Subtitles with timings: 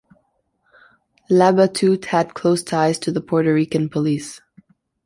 [1.29, 4.41] Labatut had close ties to the Puerto Rican police.